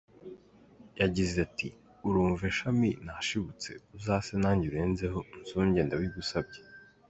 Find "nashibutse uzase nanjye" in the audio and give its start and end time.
3.05-4.65